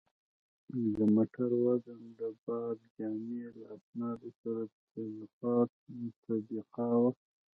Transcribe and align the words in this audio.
د 0.95 0.97
موټر 1.15 1.49
وزن 1.65 2.01
د 2.19 2.21
بارجامې 2.43 3.45
له 3.55 3.63
اسنادو 3.75 4.29
سره 4.41 4.61
تطبیقاوه. 6.23 7.11